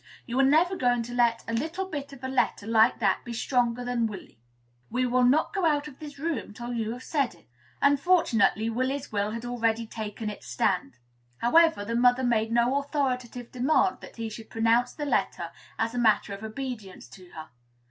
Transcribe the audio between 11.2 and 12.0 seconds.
However, the